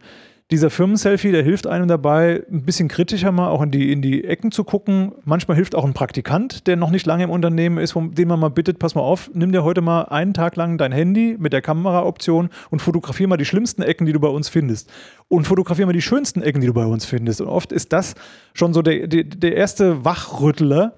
[0.49, 4.23] dieser Firmenselfie, der hilft einem dabei, ein bisschen kritischer mal auch in die, in die
[4.23, 5.11] Ecken zu gucken.
[5.25, 8.49] Manchmal hilft auch ein Praktikant, der noch nicht lange im Unternehmen ist, den man mal
[8.49, 11.61] bittet, pass mal auf, nimm dir heute mal einen Tag lang dein Handy mit der
[11.61, 14.89] Kameraoption und fotografier mal die schlimmsten Ecken, die du bei uns findest.
[15.27, 17.41] Und fotografier mal die schönsten Ecken, die du bei uns findest.
[17.41, 18.15] Und oft ist das
[18.53, 20.93] schon so der, der, der erste Wachrüttler.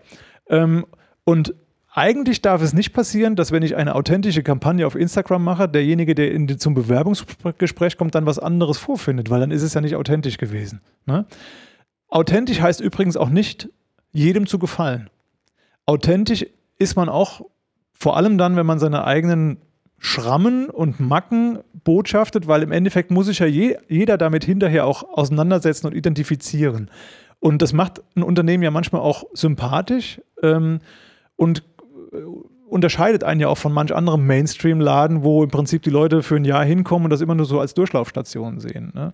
[0.48, 0.86] Ähm,
[1.24, 1.56] und
[1.92, 6.14] eigentlich darf es nicht passieren, dass wenn ich eine authentische Kampagne auf Instagram mache, derjenige,
[6.14, 9.96] der in, zum Bewerbungsgespräch kommt, dann was anderes vorfindet, weil dann ist es ja nicht
[9.96, 10.82] authentisch gewesen.
[11.06, 11.26] Ne?
[12.08, 13.70] Authentisch heißt übrigens auch nicht,
[14.12, 15.10] jedem zu gefallen.
[15.86, 16.46] Authentisch
[16.78, 17.42] ist man auch
[17.92, 19.58] vor allem dann, wenn man seine eigenen
[19.98, 25.04] Schrammen und Macken botschaftet, weil im Endeffekt muss sich ja je, jeder damit hinterher auch
[25.04, 26.90] auseinandersetzen und identifizieren.
[27.40, 30.80] Und das macht ein Unternehmen ja manchmal auch sympathisch ähm,
[31.36, 31.64] und
[32.68, 36.46] unterscheidet einen ja auch von manch anderem Mainstream-Laden, wo im Prinzip die Leute für ein
[36.46, 38.92] Jahr hinkommen und das immer nur so als Durchlaufstation sehen.
[38.94, 39.14] Ne?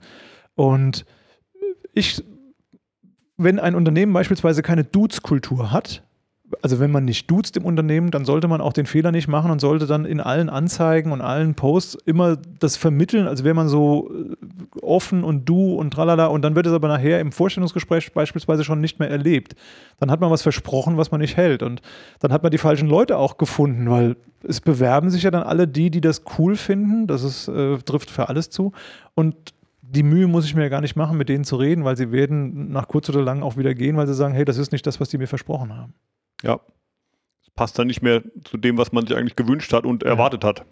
[0.55, 1.05] Und
[1.93, 2.23] ich,
[3.37, 6.03] wenn ein Unternehmen beispielsweise keine Dudes-Kultur hat,
[6.61, 9.51] also wenn man nicht duzt im Unternehmen, dann sollte man auch den Fehler nicht machen
[9.51, 13.67] und sollte dann in allen Anzeigen und allen Posts immer das vermitteln, als wäre man
[13.67, 18.13] so äh, offen und du und tralala und dann wird es aber nachher im Vorstellungsgespräch
[18.13, 19.55] beispielsweise schon nicht mehr erlebt.
[19.99, 21.81] Dann hat man was versprochen, was man nicht hält und
[22.19, 25.67] dann hat man die falschen Leute auch gefunden, weil es bewerben sich ja dann alle
[25.67, 28.71] die, die das cool finden, das ist, äh, trifft für alles zu
[29.15, 29.35] und
[29.81, 32.11] die Mühe muss ich mir ja gar nicht machen, mit denen zu reden, weil sie
[32.11, 34.85] werden nach kurz oder lang auch wieder gehen, weil sie sagen, hey, das ist nicht
[34.85, 35.93] das, was die mir versprochen haben.
[36.45, 36.59] Ja.
[37.43, 40.09] Das passt dann nicht mehr zu dem, was man sich eigentlich gewünscht hat und ja.
[40.09, 40.65] erwartet hat.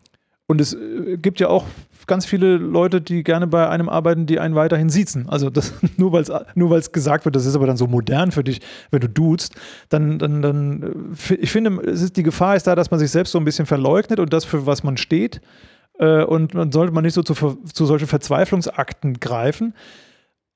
[0.46, 1.66] Und es äh, gibt ja auch
[2.06, 5.30] ganz viele Leute, die gerne bei einem arbeiten, die einen weiterhin siezen.
[5.30, 8.44] Also das, nur weil es nur gesagt wird, das ist aber dann so modern für
[8.44, 8.60] dich,
[8.92, 9.56] wenn du duzt,
[9.90, 13.12] dann, dann, dann äh, ich finde, es ist, die Gefahr ist da, dass man sich
[13.12, 15.42] selbst so ein bisschen verleugnet und das, für was man steht.
[15.98, 19.74] Äh, und man sollte man nicht so zu, zu solchen Verzweiflungsakten greifen.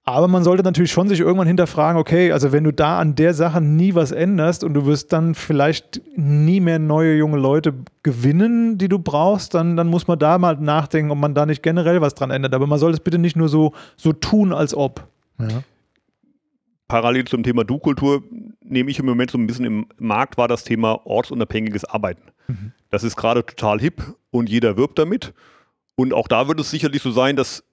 [0.07, 3.33] Aber man sollte natürlich schon sich irgendwann hinterfragen, okay, also wenn du da an der
[3.33, 8.77] Sache nie was änderst und du wirst dann vielleicht nie mehr neue junge Leute gewinnen,
[8.77, 11.99] die du brauchst, dann, dann muss man da mal nachdenken, ob man da nicht generell
[11.99, 12.53] was dran ändert.
[12.53, 15.05] Aber man soll es bitte nicht nur so, so tun, als ob.
[15.39, 15.61] Ja.
[16.87, 18.23] Parallel zum Thema Du-Kultur
[18.63, 22.23] nehme ich im Moment so ein bisschen im Markt war das Thema ortsunabhängiges Arbeiten.
[22.47, 22.71] Mhm.
[22.91, 25.33] Das ist gerade total hip und jeder wirbt damit.
[25.97, 27.66] Und auch da wird es sicherlich so sein, dass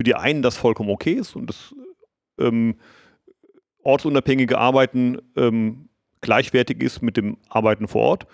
[0.00, 1.74] für die einen das vollkommen okay ist und das
[2.38, 2.76] ähm,
[3.82, 5.90] ortsunabhängige Arbeiten ähm,
[6.22, 8.26] gleichwertig ist mit dem Arbeiten vor Ort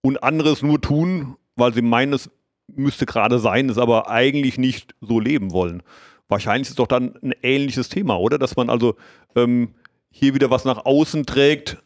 [0.00, 2.32] und anderes nur tun, weil sie meinen, es
[2.66, 5.84] müsste gerade sein, es aber eigentlich nicht so leben wollen.
[6.26, 8.36] Wahrscheinlich ist es doch dann ein ähnliches Thema, oder?
[8.36, 8.96] Dass man also
[9.36, 9.76] ähm,
[10.10, 11.80] hier wieder was nach außen trägt,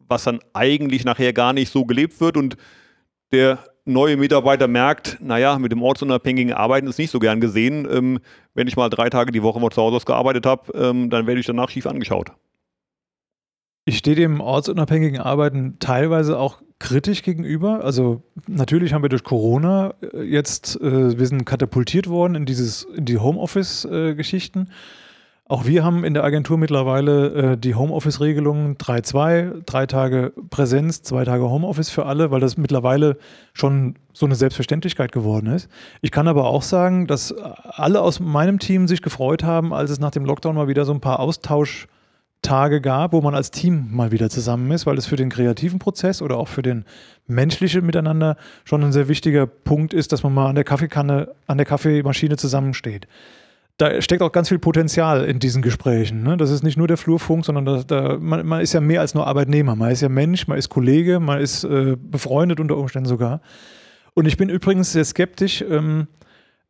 [0.00, 2.56] was dann eigentlich nachher gar nicht so gelebt wird und
[3.32, 7.88] der neue Mitarbeiter merkt, naja, mit dem ortsunabhängigen Arbeiten ist nicht so gern gesehen.
[7.90, 8.20] Ähm,
[8.54, 11.40] wenn ich mal drei Tage die Woche mal zu Hause gearbeitet habe, ähm, dann werde
[11.40, 12.32] ich danach schief angeschaut.
[13.86, 17.82] Ich stehe dem ortsunabhängigen Arbeiten teilweise auch kritisch gegenüber.
[17.82, 22.84] Also natürlich haben wir durch Corona äh, jetzt, äh, wir sind katapultiert worden in dieses,
[22.84, 24.68] in die Homeoffice-Geschichten.
[24.68, 24.72] Äh,
[25.48, 31.24] auch wir haben in der Agentur mittlerweile äh, die Homeoffice-Regelung 3-2, drei Tage Präsenz, zwei
[31.24, 33.16] Tage Homeoffice für alle, weil das mittlerweile
[33.54, 35.70] schon so eine Selbstverständlichkeit geworden ist.
[36.02, 39.98] Ich kann aber auch sagen, dass alle aus meinem Team sich gefreut haben, als es
[39.98, 44.12] nach dem Lockdown mal wieder so ein paar Austauschtage gab, wo man als Team mal
[44.12, 46.84] wieder zusammen ist, weil es für den kreativen Prozess oder auch für den
[47.26, 51.56] menschlichen Miteinander schon ein sehr wichtiger Punkt ist, dass man mal an der Kaffeekanne, an
[51.56, 53.08] der Kaffeemaschine zusammensteht
[53.78, 56.24] da steckt auch ganz viel Potenzial in diesen Gesprächen.
[56.24, 56.36] Ne?
[56.36, 59.14] Das ist nicht nur der Flurfunk, sondern da, da, man, man, ist ja mehr als
[59.14, 59.76] nur Arbeitnehmer.
[59.76, 63.40] Man ist ja Mensch, man ist Kollege, man ist äh, befreundet unter Umständen sogar.
[64.14, 66.08] Und ich bin übrigens sehr skeptisch, ähm,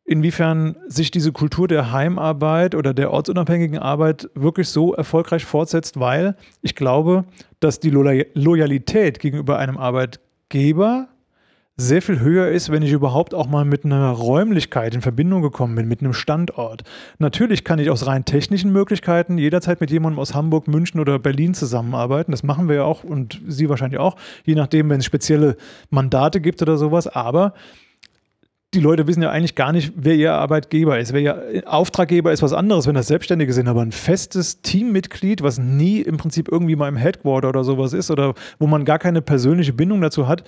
[0.05, 6.35] inwiefern sich diese Kultur der Heimarbeit oder der ortsunabhängigen Arbeit wirklich so erfolgreich fortsetzt, weil
[6.61, 7.25] ich glaube,
[7.59, 11.09] dass die Loyalität gegenüber einem Arbeitgeber
[11.79, 15.75] sehr viel höher ist, wenn ich überhaupt auch mal mit einer Räumlichkeit in Verbindung gekommen
[15.75, 16.83] bin, mit einem Standort.
[17.19, 21.53] Natürlich kann ich aus rein technischen Möglichkeiten jederzeit mit jemandem aus Hamburg, München oder Berlin
[21.53, 22.31] zusammenarbeiten.
[22.31, 25.55] Das machen wir ja auch und Sie wahrscheinlich auch, je nachdem, wenn es spezielle
[25.89, 27.07] Mandate gibt oder sowas.
[27.07, 27.53] Aber
[28.73, 31.13] die Leute wissen ja eigentlich gar nicht, wer ihr Arbeitgeber ist.
[31.13, 35.57] Wer ihr Auftraggeber ist was anderes, wenn das Selbstständige sind, aber ein festes Teammitglied, was
[35.57, 39.21] nie im Prinzip irgendwie mal im Headquarter oder sowas ist oder wo man gar keine
[39.21, 40.43] persönliche Bindung dazu hat,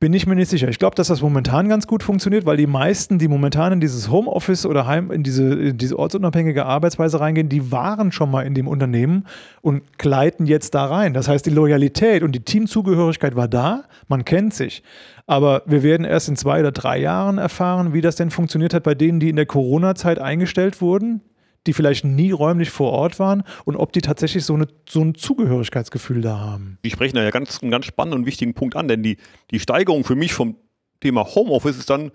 [0.00, 0.68] bin ich mir nicht sicher.
[0.68, 4.10] Ich glaube, dass das momentan ganz gut funktioniert, weil die meisten, die momentan in dieses
[4.10, 8.54] Homeoffice oder Heim, in diese, in diese ortsunabhängige Arbeitsweise reingehen, die waren schon mal in
[8.54, 9.24] dem Unternehmen
[9.62, 11.14] und gleiten jetzt da rein.
[11.14, 14.82] Das heißt, die Loyalität und die Teamzugehörigkeit war da, man kennt sich.
[15.26, 18.82] Aber wir werden erst in zwei oder drei Jahren erfahren, wie das denn funktioniert hat
[18.82, 21.22] bei denen, die in der Corona-Zeit eingestellt wurden,
[21.66, 25.14] die vielleicht nie räumlich vor Ort waren und ob die tatsächlich so, eine, so ein
[25.14, 26.78] Zugehörigkeitsgefühl da haben.
[26.84, 29.16] Die sprechen da ja ganz, einen ganz spannenden und wichtigen Punkt an, denn die,
[29.50, 30.56] die Steigerung für mich vom
[31.00, 32.10] Thema Homeoffice ist dann,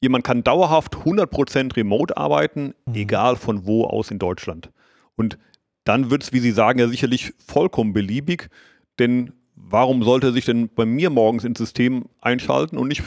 [0.00, 2.94] jemand kann dauerhaft 100% remote arbeiten, mhm.
[2.94, 4.70] egal von wo aus in Deutschland.
[5.16, 5.38] Und
[5.84, 8.48] dann wird es, wie Sie sagen, ja sicherlich vollkommen beliebig,
[8.98, 13.02] denn warum sollte er sich denn bei mir morgens ins System einschalten und nicht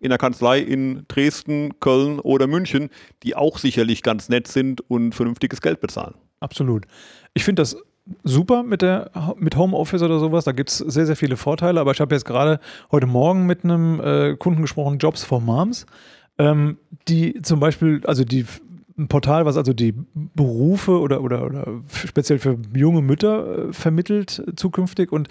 [0.00, 2.90] in der Kanzlei in Dresden, Köln oder München,
[3.22, 6.14] die auch sicherlich ganz nett sind und vernünftiges Geld bezahlen.
[6.40, 6.86] Absolut.
[7.34, 7.76] Ich finde das
[8.24, 10.44] super mit, der, mit Homeoffice oder sowas.
[10.44, 11.80] Da gibt es sehr, sehr viele Vorteile.
[11.80, 15.86] Aber ich habe jetzt gerade heute Morgen mit einem äh, Kunden gesprochen, Jobs for Moms,
[16.38, 18.46] ähm, die zum Beispiel, also die
[18.98, 19.94] ein Portal, was also die
[20.34, 25.28] Berufe oder, oder, oder speziell für junge Mütter äh, vermittelt zukünftig und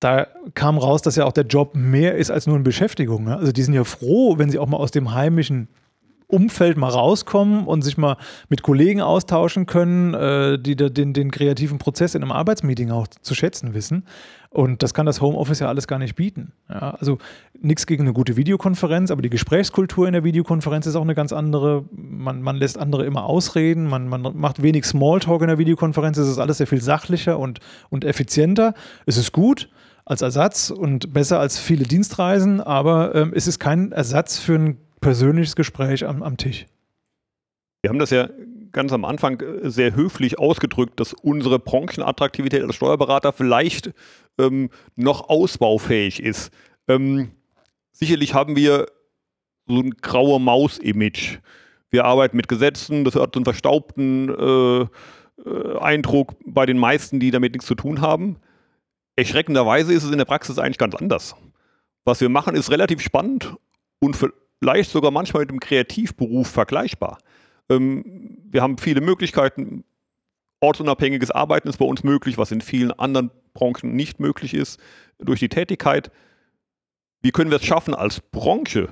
[0.00, 3.24] da kam raus, dass ja auch der Job mehr ist als nur eine Beschäftigung.
[3.24, 3.36] Ne?
[3.36, 5.68] Also die sind ja froh, wenn sie auch mal aus dem heimischen
[6.26, 8.16] Umfeld mal rauskommen und sich mal
[8.48, 13.08] mit Kollegen austauschen können, äh, die da den, den kreativen Prozess in einem Arbeitsmeeting auch
[13.08, 14.04] zu schätzen wissen.
[14.48, 16.52] Und das kann das Homeoffice ja alles gar nicht bieten.
[16.68, 17.18] Ja, also
[17.60, 21.32] nichts gegen eine gute Videokonferenz, aber die Gesprächskultur in der Videokonferenz ist auch eine ganz
[21.32, 21.84] andere.
[21.92, 26.28] Man, man lässt andere immer ausreden, man, man macht wenig Smalltalk in der Videokonferenz, es
[26.28, 27.60] ist alles sehr viel sachlicher und,
[27.90, 28.74] und effizienter.
[29.06, 29.68] Es ist gut
[30.10, 34.76] als Ersatz und besser als viele Dienstreisen, aber ähm, es ist kein Ersatz für ein
[35.00, 36.66] persönliches Gespräch am, am Tisch.
[37.80, 38.28] Wir haben das ja
[38.72, 43.92] ganz am Anfang äh, sehr höflich ausgedrückt, dass unsere Branchenattraktivität als Steuerberater vielleicht
[44.36, 46.50] ähm, noch ausbaufähig ist.
[46.88, 47.30] Ähm,
[47.92, 48.86] sicherlich haben wir
[49.68, 51.38] so ein graue Maus-Image.
[51.90, 54.80] Wir arbeiten mit Gesetzen, das hat so einen verstaubten äh,
[55.48, 58.38] äh, Eindruck bei den meisten, die damit nichts zu tun haben.
[59.16, 61.34] Erschreckenderweise ist es in der Praxis eigentlich ganz anders.
[62.04, 63.54] Was wir machen, ist relativ spannend
[63.98, 67.18] und vielleicht sogar manchmal mit dem Kreativberuf vergleichbar.
[67.68, 69.84] Ähm, wir haben viele Möglichkeiten.
[70.60, 74.78] Ortsunabhängiges Arbeiten ist bei uns möglich, was in vielen anderen Branchen nicht möglich ist
[75.18, 76.10] durch die Tätigkeit.
[77.22, 78.88] Wie können wir es schaffen, als Branche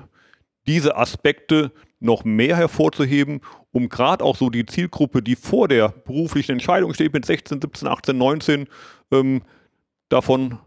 [0.66, 3.40] diese Aspekte noch mehr hervorzuheben,
[3.72, 7.88] um gerade auch so die Zielgruppe, die vor der beruflichen Entscheidung steht mit 16, 17,
[7.88, 8.68] 18, 19,
[9.10, 9.42] ähm,
[10.08, 10.58] davon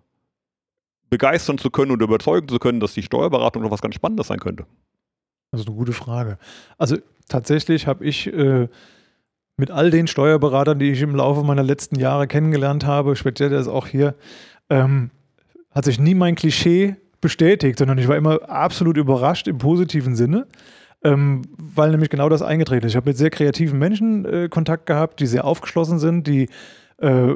[1.10, 4.40] begeistern zu können und überzeugen zu können, dass die Steuerberatung noch was ganz Spannendes sein
[4.40, 4.66] könnte?
[5.52, 6.38] Das ist eine gute Frage.
[6.78, 8.70] Also tatsächlich habe ich äh,
[9.58, 13.68] mit all den Steuerberatern, die ich im Laufe meiner letzten Jahre kennengelernt habe, speziell das
[13.68, 14.16] auch hier,
[14.70, 15.12] ähm,
[15.72, 20.48] hat sich nie mein Klischee bestätigt, sondern ich war immer absolut überrascht im positiven Sinne,
[21.04, 22.94] ähm, weil nämlich genau das eingetreten ist.
[22.94, 26.50] Ich habe mit sehr kreativen Menschen äh, Kontakt gehabt, die sehr aufgeschlossen sind, die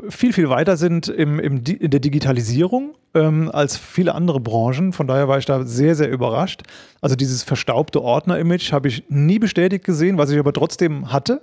[0.10, 4.94] viel, viel weiter sind im, im, in der Digitalisierung ähm, als viele andere Branchen.
[4.94, 6.62] Von daher war ich da sehr, sehr überrascht.
[7.02, 11.42] Also dieses verstaubte Ordner-Image habe ich nie bestätigt gesehen, was ich aber trotzdem hatte.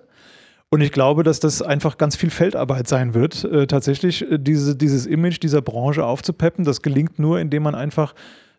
[0.69, 4.77] Und ich glaube, dass das einfach ganz viel Feldarbeit sein wird, äh, tatsächlich äh, diese,
[4.77, 6.65] dieses Image dieser Branche aufzupeppen.
[6.65, 8.15] Das gelingt nur, indem man einfach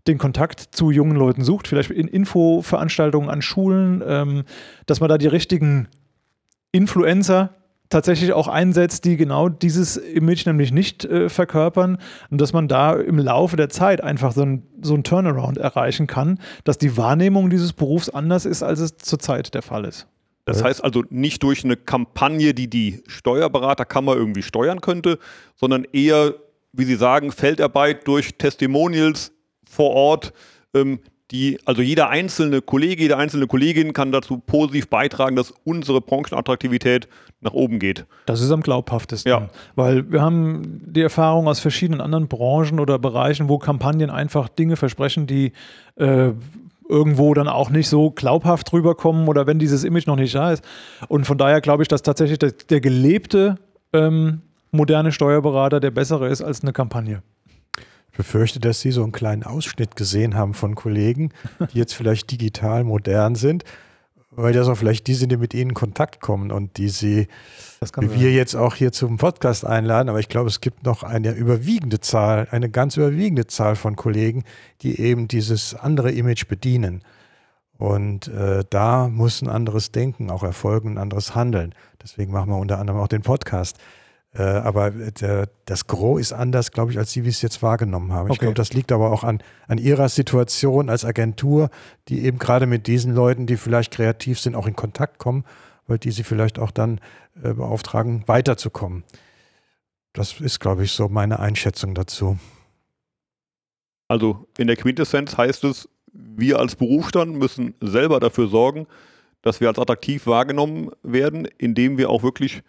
[0.08, 4.44] den Kontakt zu jungen Leuten sucht, vielleicht in Infoveranstaltungen an Schulen, ähm,
[4.86, 5.88] dass man da die richtigen
[6.72, 7.52] Influencer
[7.94, 11.98] tatsächlich auch einsetzt, die genau dieses Image nämlich nicht äh, verkörpern
[12.30, 16.08] und dass man da im Laufe der Zeit einfach so ein, so ein Turnaround erreichen
[16.08, 20.08] kann, dass die Wahrnehmung dieses Berufs anders ist, als es zurzeit der Fall ist.
[20.46, 25.18] Das heißt also nicht durch eine Kampagne, die die Steuerberaterkammer irgendwie steuern könnte,
[25.56, 26.34] sondern eher,
[26.74, 29.32] wie Sie sagen, Feldarbeit durch Testimonials
[29.66, 30.34] vor Ort,
[30.74, 31.00] ähm,
[31.34, 37.08] die, also jeder einzelne Kollege, jede einzelne Kollegin kann dazu positiv beitragen, dass unsere Branchenattraktivität
[37.42, 38.06] nach oben geht.
[38.28, 39.30] Das ist am glaubhaftesten.
[39.30, 39.50] Ja.
[39.76, 44.76] Weil wir haben die Erfahrung aus verschiedenen anderen Branchen oder Bereichen, wo Kampagnen einfach Dinge
[44.76, 45.54] versprechen, die
[45.96, 46.32] äh,
[46.88, 50.64] irgendwo dann auch nicht so glaubhaft rüberkommen oder wenn dieses Image noch nicht da ist.
[51.08, 53.58] Und von daher glaube ich, dass tatsächlich der, der gelebte
[53.92, 54.42] ähm,
[54.72, 57.24] moderne Steuerberater der bessere ist als eine Kampagne.
[58.14, 61.32] Ich befürchte, dass Sie so einen kleinen Ausschnitt gesehen haben von Kollegen,
[61.74, 63.64] die jetzt vielleicht digital modern sind,
[64.30, 67.28] weil das auch vielleicht die sind, die mit Ihnen in Kontakt kommen und die Sie,
[67.82, 68.14] wie sein.
[68.14, 70.10] wir jetzt auch hier zum Podcast einladen.
[70.10, 74.44] Aber ich glaube, es gibt noch eine überwiegende Zahl, eine ganz überwiegende Zahl von Kollegen,
[74.84, 77.02] die eben dieses andere Image bedienen.
[77.80, 81.74] Und äh, da muss ein anderes Denken auch erfolgen, ein anderes Handeln.
[82.04, 83.80] Deswegen machen wir unter anderem auch den Podcast.
[84.36, 88.12] Äh, aber der, das Gros ist anders, glaube ich, als Sie, wie es jetzt wahrgenommen
[88.12, 88.26] haben.
[88.26, 88.34] Okay.
[88.34, 91.70] Ich glaube, das liegt aber auch an, an Ihrer Situation als Agentur,
[92.08, 95.44] die eben gerade mit diesen Leuten, die vielleicht kreativ sind, auch in Kontakt kommen,
[95.86, 97.00] weil die Sie vielleicht auch dann
[97.44, 99.04] äh, beauftragen, weiterzukommen.
[100.14, 102.38] Das ist, glaube ich, so meine Einschätzung dazu.
[104.08, 108.88] Also in der Quintessenz heißt es, wir als Berufsstand müssen selber dafür sorgen,
[109.42, 112.64] dass wir als attraktiv wahrgenommen werden, indem wir auch wirklich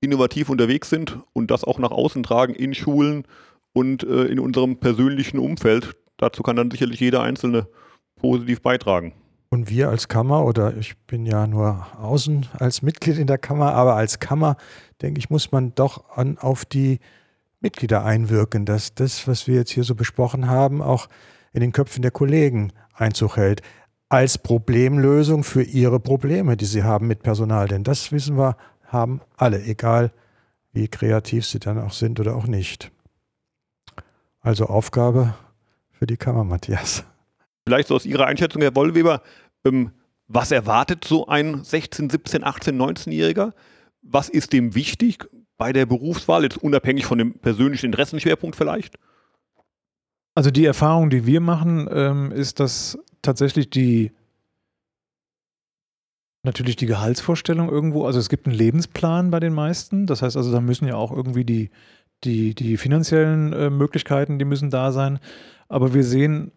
[0.00, 3.24] innovativ unterwegs sind und das auch nach außen tragen in Schulen
[3.72, 5.96] und äh, in unserem persönlichen Umfeld.
[6.16, 7.68] Dazu kann dann sicherlich jeder Einzelne
[8.16, 9.14] positiv beitragen.
[9.48, 13.74] Und wir als Kammer, oder ich bin ja nur außen als Mitglied in der Kammer,
[13.74, 14.56] aber als Kammer,
[15.02, 17.00] denke ich, muss man doch an, auf die
[17.60, 21.08] Mitglieder einwirken, dass das, was wir jetzt hier so besprochen haben, auch
[21.52, 23.62] in den Köpfen der Kollegen Einzug hält.
[24.08, 27.66] Als Problemlösung für ihre Probleme, die sie haben mit Personal.
[27.66, 28.56] Denn das wissen wir,
[28.92, 30.12] haben alle, egal
[30.72, 32.90] wie kreativ sie dann auch sind oder auch nicht.
[34.40, 35.34] Also Aufgabe
[35.90, 37.04] für die Kammer, Matthias.
[37.66, 39.22] Vielleicht so aus Ihrer Einschätzung, Herr Wollweber,
[39.64, 39.90] ähm,
[40.28, 43.52] was erwartet so ein 16, 17, 18, 19-Jähriger?
[44.02, 48.96] Was ist dem wichtig bei der Berufswahl, jetzt unabhängig von dem persönlichen Interessenschwerpunkt vielleicht?
[50.34, 54.12] Also die Erfahrung, die wir machen, ähm, ist, dass tatsächlich die
[56.42, 60.06] natürlich die Gehaltsvorstellung irgendwo, also es gibt einen Lebensplan bei den meisten.
[60.06, 61.70] Das heißt also, da müssen ja auch irgendwie die,
[62.24, 65.18] die, die finanziellen äh, Möglichkeiten, die müssen da sein.
[65.68, 66.52] Aber wir sehen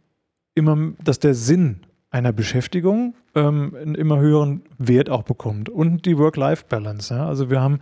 [0.55, 5.69] immer, dass der Sinn einer Beschäftigung ähm, einen immer höheren Wert auch bekommt.
[5.69, 7.13] Und die Work-Life-Balance.
[7.13, 7.27] Ja?
[7.27, 7.79] Also wir haben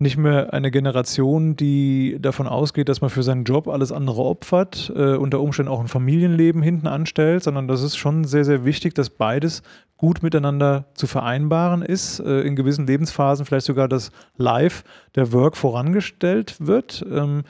[0.00, 4.92] nicht mehr eine Generation, die davon ausgeht, dass man für seinen Job alles andere opfert,
[4.94, 8.94] äh, unter Umständen auch ein Familienleben hinten anstellt, sondern das ist schon sehr, sehr wichtig,
[8.94, 9.62] dass beides
[9.96, 14.84] gut miteinander zu vereinbaren ist, äh, in gewissen Lebensphasen vielleicht sogar das Life,
[15.16, 17.04] der Work vorangestellt wird.
[17.10, 17.42] Ähm,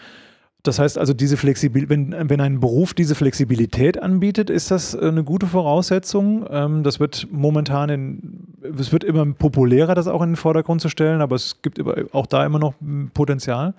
[0.64, 5.00] das heißt also, diese Flexibil wenn, wenn ein Beruf diese Flexibilität anbietet, ist das äh,
[5.00, 6.46] eine gute Voraussetzung.
[6.50, 10.88] Ähm, das wird momentan in, es wird immer populärer, das auch in den Vordergrund zu
[10.88, 11.80] stellen, aber es gibt
[12.12, 12.74] auch da immer noch
[13.14, 13.74] Potenzial.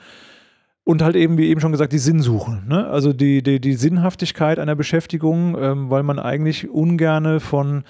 [0.86, 2.64] Und halt eben, wie eben schon gesagt, die Sinnsuche.
[2.66, 2.88] Ne?
[2.88, 7.84] Also die, die, die Sinnhaftigkeit einer Beschäftigung, ähm, weil man eigentlich ungerne von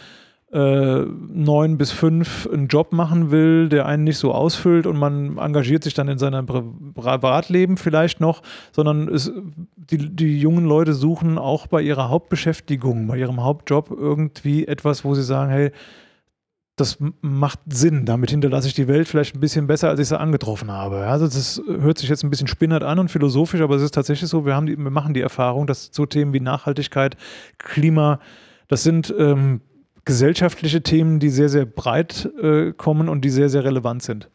[0.51, 5.83] neun bis fünf einen Job machen will, der einen nicht so ausfüllt und man engagiert
[5.83, 9.31] sich dann in seinem Privatleben vielleicht noch, sondern es,
[9.75, 15.13] die, die jungen Leute suchen auch bei ihrer Hauptbeschäftigung, bei ihrem Hauptjob irgendwie etwas, wo
[15.13, 15.71] sie sagen, hey,
[16.79, 18.05] das macht Sinn.
[18.05, 21.05] Damit hinterlasse ich die Welt vielleicht ein bisschen besser, als ich sie angetroffen habe.
[21.05, 24.29] Also das hört sich jetzt ein bisschen spinnert an und philosophisch, aber es ist tatsächlich
[24.29, 27.17] so, wir, haben die, wir machen die Erfahrung, dass so Themen wie Nachhaltigkeit,
[27.57, 28.19] Klima,
[28.67, 29.61] das sind ähm,
[30.05, 34.29] gesellschaftliche Themen, die sehr, sehr breit äh, kommen und die sehr, sehr relevant sind.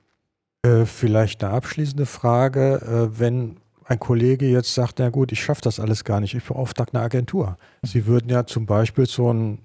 [0.62, 3.10] Äh, vielleicht eine abschließende Frage.
[3.14, 6.44] Äh, wenn ein Kollege jetzt sagt, na gut, ich schaffe das alles gar nicht, ich
[6.44, 7.58] beauftrage eine Agentur.
[7.82, 9.58] Sie würden ja zum Beispiel so ein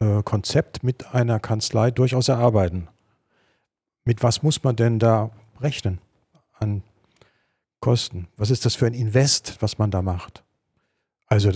[0.00, 2.88] äh, Konzept mit einer Kanzlei durchaus erarbeiten.
[4.04, 5.98] Mit was muss man denn da rechnen
[6.58, 6.82] an
[7.80, 8.28] Kosten?
[8.36, 10.44] Was ist das für ein Invest, was man da macht?
[11.26, 11.50] Also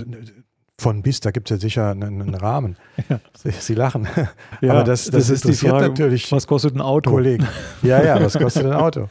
[0.79, 2.77] von bis, da gibt es ja sicher einen, einen Rahmen.
[3.09, 3.21] Ja.
[3.35, 4.07] Sie, Sie, lachen.
[4.61, 6.31] Ja, Aber das, das, das ist die Frage, natürlich.
[6.33, 7.11] Was kostet ein Auto?
[7.11, 7.47] Kollegen.
[7.83, 9.09] Ja, ja, was kostet ein Auto?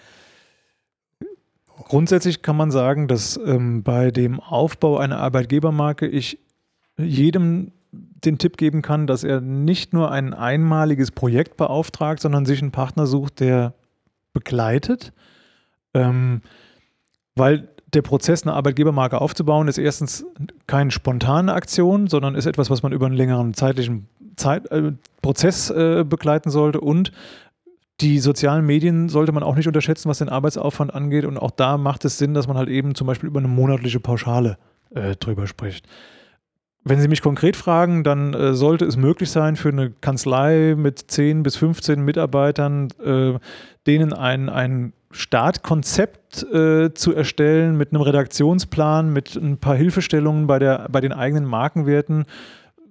[1.88, 6.40] Grundsätzlich kann man sagen, dass ähm, bei dem Aufbau einer Arbeitgebermarke ich
[6.98, 12.62] jedem den Tipp geben kann, dass er nicht nur ein einmaliges Projekt beauftragt, sondern sich
[12.62, 13.74] einen Partner sucht, der
[14.34, 15.14] begleitet.
[15.94, 16.42] Ähm,
[17.36, 20.26] weil der Prozess, eine Arbeitgebermarke aufzubauen, ist erstens
[20.68, 25.70] keine spontane Aktion, sondern ist etwas, was man über einen längeren zeitlichen Zeit, äh, Prozess
[25.70, 27.12] äh, begleiten sollte und
[28.02, 31.24] die sozialen Medien sollte man auch nicht unterschätzen, was den Arbeitsaufwand angeht.
[31.24, 34.02] Und auch da macht es Sinn, dass man halt eben zum Beispiel über eine monatliche
[34.02, 34.58] Pauschale
[34.94, 35.88] äh, drüber spricht.
[36.84, 41.00] Wenn Sie mich konkret fragen, dann äh, sollte es möglich sein für eine Kanzlei mit
[41.00, 43.40] 10 bis 15 Mitarbeitern, äh,
[43.88, 50.60] denen ein, ein Startkonzept äh, zu erstellen mit einem Redaktionsplan, mit ein paar Hilfestellungen bei,
[50.60, 52.26] der, bei den eigenen Markenwerten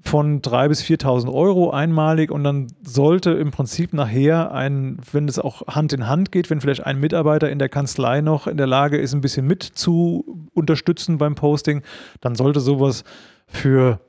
[0.00, 5.38] von 3.000 bis 4.000 Euro einmalig und dann sollte im Prinzip nachher ein, wenn es
[5.38, 8.66] auch Hand in Hand geht, wenn vielleicht ein Mitarbeiter in der Kanzlei noch in der
[8.66, 11.82] Lage ist, ein bisschen mit zu unterstützen beim Posting,
[12.20, 13.04] dann sollte sowas
[13.46, 14.00] für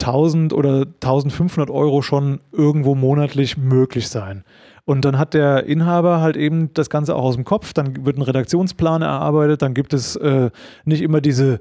[0.00, 4.44] 1000 oder 1500 Euro schon irgendwo monatlich möglich sein.
[4.84, 8.18] Und dann hat der Inhaber halt eben das Ganze auch aus dem Kopf, dann wird
[8.18, 10.50] ein Redaktionsplan erarbeitet, dann gibt es äh,
[10.84, 11.60] nicht immer diese,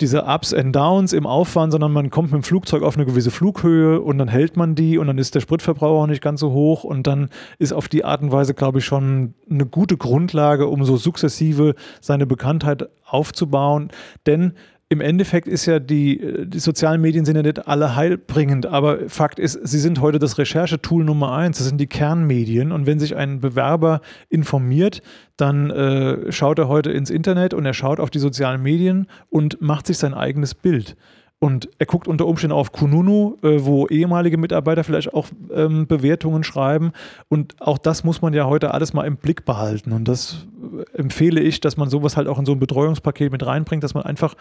[0.00, 3.30] diese Ups and Downs im Aufwand, sondern man kommt mit dem Flugzeug auf eine gewisse
[3.30, 6.50] Flughöhe und dann hält man die und dann ist der Spritverbrauch auch nicht ganz so
[6.50, 6.82] hoch.
[6.82, 7.28] Und dann
[7.60, 11.74] ist auf die Art und Weise, glaube ich, schon eine gute Grundlage, um so sukzessive
[12.00, 13.90] seine Bekanntheit aufzubauen.
[14.26, 14.54] Denn
[14.88, 19.08] im Endeffekt ist ja die, äh, die sozialen Medien sind ja nicht alle heilbringend, aber
[19.08, 21.58] Fakt ist, sie sind heute das Recherchetool Nummer eins.
[21.58, 22.72] Das sind die Kernmedien.
[22.72, 25.02] Und wenn sich ein Bewerber informiert,
[25.36, 29.60] dann äh, schaut er heute ins Internet und er schaut auf die sozialen Medien und
[29.60, 30.96] macht sich sein eigenes Bild.
[31.40, 36.42] Und er guckt unter Umständen auf Kununu, äh, wo ehemalige Mitarbeiter vielleicht auch ähm, Bewertungen
[36.42, 36.92] schreiben.
[37.28, 39.92] Und auch das muss man ja heute alles mal im Blick behalten.
[39.92, 40.46] Und das
[40.94, 43.94] äh, empfehle ich, dass man sowas halt auch in so ein Betreuungspaket mit reinbringt, dass
[43.94, 44.34] man einfach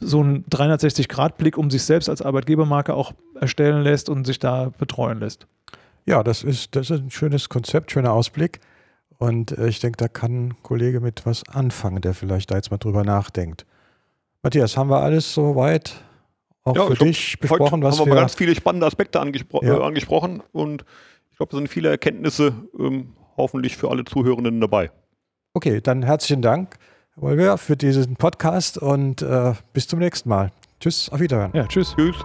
[0.00, 5.18] so einen 360-Grad-Blick um sich selbst als Arbeitgebermarke auch erstellen lässt und sich da betreuen
[5.18, 5.46] lässt.
[6.06, 8.60] Ja, das ist, das ist ein schönes Konzept, schöner Ausblick.
[9.18, 12.70] Und äh, ich denke, da kann ein Kollege mit was anfangen, der vielleicht da jetzt
[12.70, 13.66] mal drüber nachdenkt.
[14.42, 16.04] Matthias, haben wir alles soweit
[16.68, 17.82] auch ja, für dich besprochen?
[17.82, 19.78] was haben wir, wir ganz viele spannende Aspekte angespro ja.
[19.78, 20.84] äh, angesprochen und
[21.30, 24.90] ich glaube, da sind viele Erkenntnisse ähm, hoffentlich für alle Zuhörenden dabei.
[25.54, 26.76] Okay, dann herzlichen Dank,
[27.14, 30.52] Herr Wolger, für diesen Podcast und äh, bis zum nächsten Mal.
[30.80, 31.52] Tschüss, auf Wiederhören.
[31.54, 31.94] Ja, tschüss.
[31.96, 32.16] Tschüss.